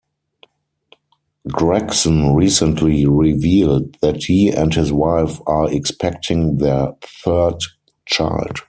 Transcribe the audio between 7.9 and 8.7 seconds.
child.